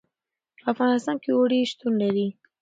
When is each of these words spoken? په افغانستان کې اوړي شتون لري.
په 0.61 0.65
افغانستان 0.73 1.15
کې 1.23 1.29
اوړي 1.35 1.59
شتون 1.71 1.93
لري. 2.03 2.27